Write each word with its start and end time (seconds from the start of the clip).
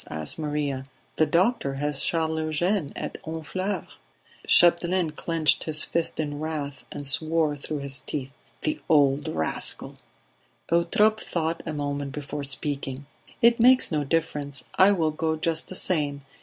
asked 0.09 0.39
Maria. 0.39 0.81
"The 1.17 1.27
doctor 1.27 1.75
has 1.75 2.01
Charles 2.03 2.39
Eugene 2.39 2.91
at 2.95 3.21
Honfleur." 3.23 3.85
Chapdelaine 4.47 5.11
clenched 5.11 5.65
his 5.65 5.83
fist 5.83 6.19
in 6.19 6.39
wrath 6.39 6.85
and 6.91 7.05
swore 7.05 7.55
through 7.55 7.81
his 7.81 7.99
teeth: 7.99 8.31
"The 8.63 8.79
old 8.89 9.27
rascal!" 9.27 9.93
Eutrope 10.71 11.19
thought 11.21 11.61
a 11.67 11.73
moment 11.73 12.13
before 12.13 12.43
speaking. 12.43 13.05
"It 13.43 13.59
makes 13.59 13.91
no 13.91 14.03
difference. 14.03 14.63
I 14.73 14.91
will 14.91 15.11
go 15.11 15.35
just 15.35 15.67
the 15.69 15.75
same. 15.75 16.23